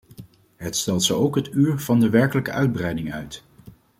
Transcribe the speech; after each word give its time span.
Het 0.55 0.75
stelt 0.77 1.03
zo 1.03 1.19
ook 1.19 1.35
het 1.35 1.53
uur 1.53 1.79
van 1.79 1.99
de 1.99 2.09
werkelijke 2.09 2.51
uitbreiding 2.51 3.13
uit. 3.13 3.43